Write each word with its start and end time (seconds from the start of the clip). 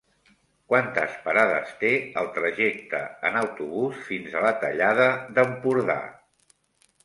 Quantes 0.69 1.17
parades 1.25 1.73
té 1.81 1.91
el 2.23 2.31
trajecte 2.39 3.03
en 3.31 3.39
autobús 3.43 4.03
fins 4.11 4.41
a 4.41 4.45
la 4.49 4.57
Tallada 4.67 5.07
d'Empordà? 5.39 6.03